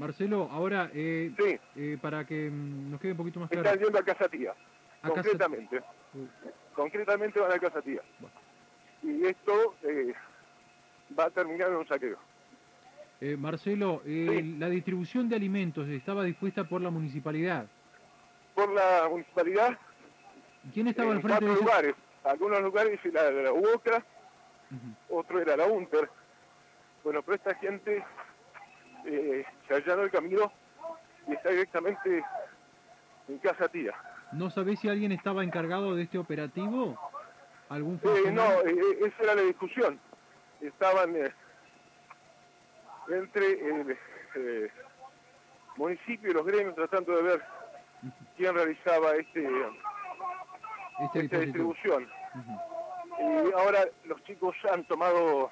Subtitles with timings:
[0.00, 3.64] Marcelo, ahora, eh, Sí, eh, para que mm, nos quede un poquito más claro.
[3.68, 4.50] están yendo a Casa Tía,
[5.02, 5.78] A Casa- concretamente.
[6.14, 6.26] Uh,
[6.74, 8.00] Concretamente van a Casa Tía.
[8.18, 8.34] Bueno.
[9.02, 10.14] Y esto eh,
[11.18, 12.16] va a terminar en un saqueo.
[13.38, 14.56] Marcelo, Sí.
[14.58, 17.66] la distribución de alimentos estaba dispuesta por la municipalidad.
[18.54, 19.78] Por la municipalidad,
[20.72, 21.94] ¿Quién estaba al en frente cuatro de ese- lugares.
[22.24, 24.02] Algunos lugares la, la UOCRA,
[25.10, 26.08] otro era la UNTER.
[27.04, 28.02] Bueno, pero esta gente
[29.06, 30.52] eh, se allanó el camino
[31.26, 32.24] y está directamente
[33.28, 33.94] en Casa Tía.
[34.32, 36.98] ¿No sabés si alguien estaba encargado de este operativo?
[37.68, 39.98] ¿Algún Eh, no, eh, esa era la discusión.
[40.60, 41.32] Estaban eh,
[43.08, 43.98] entre el
[44.36, 44.70] eh,
[45.76, 47.42] municipio y los gremios tratando de ver
[48.36, 49.48] quién realizaba este,
[51.04, 52.08] este esta distribución.
[53.18, 55.50] Y ahora los chicos han tomado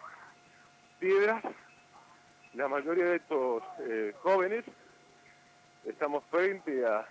[0.98, 1.42] piedras,
[2.58, 4.64] la mayoría de estos eh, jóvenes,
[5.84, 7.06] estamos frente a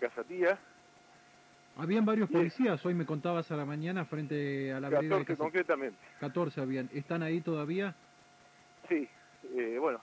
[0.00, 0.58] Casatía,
[1.76, 5.26] Habían varios policías, hoy me contabas a la mañana frente a la vereda de 14
[5.26, 5.98] Casa- concretamente.
[6.20, 6.88] 14 habían.
[6.94, 7.94] ¿Están ahí todavía?
[8.88, 9.06] Sí,
[9.56, 10.00] eh, bueno,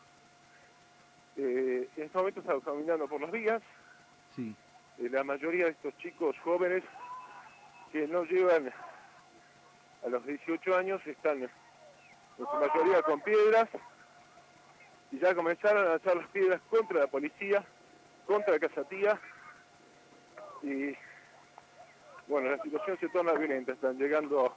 [1.35, 3.61] eh, en este momento estamos caminando por los días,
[4.35, 4.55] Sí.
[4.99, 6.83] Eh, la mayoría de estos chicos jóvenes
[7.91, 8.71] que no llegan
[10.05, 11.49] a los 18 años están en
[12.37, 13.67] su mayoría con piedras
[15.11, 17.63] y ya comenzaron a lanzar las piedras contra la policía,
[18.25, 19.19] contra la casatía
[20.63, 20.95] y
[22.27, 24.53] bueno, la situación se torna violenta, están llegando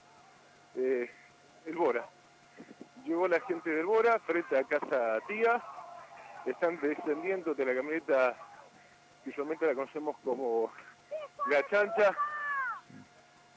[0.74, 1.08] eh,
[1.66, 2.04] el Bora.
[3.04, 5.62] Llegó la gente del Bora frente a Casa Tía,
[6.46, 8.36] están descendiendo de la camioneta
[9.22, 10.72] que usualmente la conocemos como
[11.48, 12.16] la chancha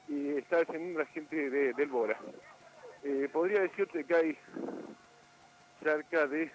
[0.08, 2.18] y está descendiendo la gente de- del Bora.
[3.04, 4.38] Eh, podría decirte que hay
[5.82, 6.52] cerca de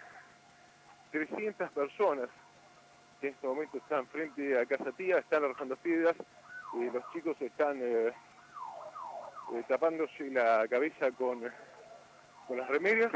[1.11, 2.29] 300 personas
[3.21, 6.17] que en este momento están frente a Casa Tía, están arrojando piedras,
[6.75, 8.13] y los chicos están eh,
[9.55, 11.41] eh, tapándose la cabeza con,
[12.47, 13.11] con las remedias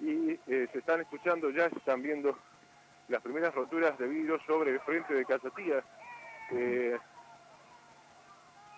[0.00, 2.38] y eh, se están escuchando ya, están viendo
[3.08, 5.82] las primeras roturas de vidrio sobre el frente de Casa Tía.
[6.50, 6.98] Eh,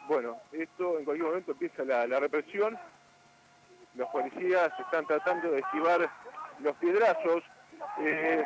[0.08, 2.78] bueno, esto en cualquier momento empieza la, la represión.
[3.94, 6.08] Los policías están tratando de esquivar
[6.60, 7.42] los piedrazos
[7.98, 8.44] eh,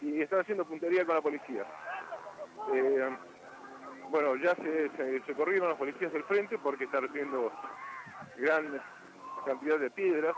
[0.00, 1.64] y están haciendo puntería con la policía.
[2.72, 3.10] Eh,
[4.10, 4.90] bueno, ya se,
[5.24, 7.52] se, corrieron los policías del frente porque están recibiendo
[8.36, 8.80] gran
[9.44, 10.34] cantidad de piedras.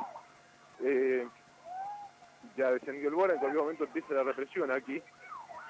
[0.81, 1.27] Eh,
[2.57, 5.03] ya descendió el Bora, en cualquier momento empieza la represión aquí.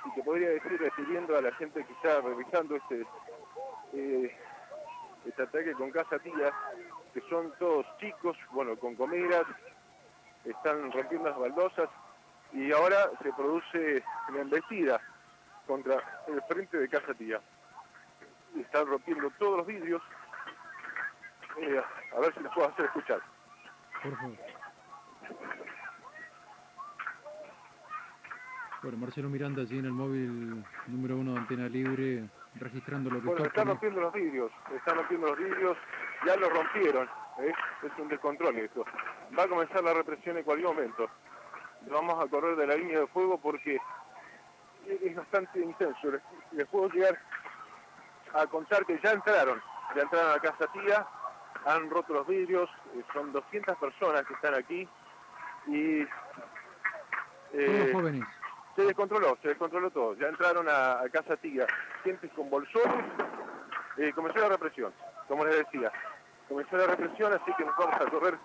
[0.04, 3.06] Y te podría decir, recibiendo a la gente que está revisando este,
[3.92, 4.36] eh,
[5.24, 9.44] este ataque con Casa que son todos chicos, bueno, con comeras,
[10.44, 11.88] están rompiendo las baldosas
[12.52, 15.00] y ahora se produce la embestida
[15.66, 15.96] contra
[16.28, 17.40] el frente de Casa Tía.
[18.58, 20.02] Están rompiendo todos los vidrios.
[21.58, 21.82] Eh,
[22.16, 23.20] a ver si les puedo hacer escuchar.
[24.02, 24.36] Por favor.
[28.82, 32.24] Bueno, Marcelo Miranda allí en el móvil número uno de Antena Libre,
[32.56, 34.00] registrando lo que Bueno, está están ocurriendo.
[34.00, 35.76] rompiendo los vidrios, están rompiendo los vidrios,
[36.26, 37.08] ya los rompieron,
[37.38, 37.52] ¿eh?
[37.82, 38.84] es un descontrol esto.
[39.38, 41.08] Va a comenzar la represión en cualquier momento.
[41.90, 43.78] Vamos a correr de la línea de fuego porque
[44.86, 46.10] es bastante intenso.
[46.10, 46.22] Les,
[46.52, 47.18] les puedo llegar
[48.34, 49.60] a contar que ya entraron,
[49.94, 51.06] ya entraron a Casa Tía,
[51.66, 54.88] han roto los vidrios, eh, son 200 personas que están aquí
[55.66, 56.06] y...
[57.54, 58.24] Eh, jóvenes.
[58.74, 60.14] se descontroló, se descontroló todo.
[60.14, 61.66] Ya entraron a, a Casa Tía,
[62.02, 63.04] gente con bolsones.
[63.98, 64.92] Eh, comenzó la represión,
[65.28, 65.92] como les decía.
[66.48, 68.38] Comenzó la represión, así que nos vamos a correr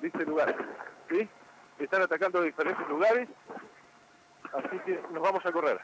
[0.00, 0.54] de este lugar.
[1.10, 1.28] ¿Sí?
[1.78, 3.28] Están atacando de diferentes lugares,
[4.54, 5.80] así que nos vamos a correr.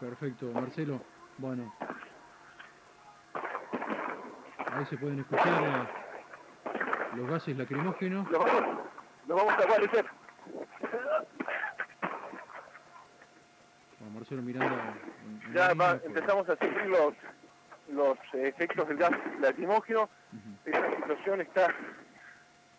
[0.00, 1.00] Perfecto, Marcelo.
[1.38, 1.72] Bueno.
[4.74, 5.88] Ahí se pueden escuchar eh,
[7.16, 8.28] los gases lacrimógenos.
[8.30, 8.62] Nos vamos,
[9.28, 10.06] nos vamos a guarecer.
[14.00, 17.14] Bueno, Marcelo en- en Ya va- empezamos a sentir los,
[17.92, 20.02] los efectos del gas lacrimógeno.
[20.32, 20.56] Ujú.
[20.64, 21.74] Esta situación está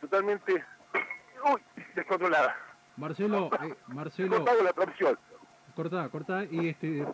[0.02, 0.64] totalmente
[1.52, 1.62] uy,
[1.96, 2.56] descontrolada.
[2.98, 4.74] Marcelo, eh, Marcelo, Cortado la
[5.76, 7.00] cortá, cortá y este.
[7.00, 7.06] eh,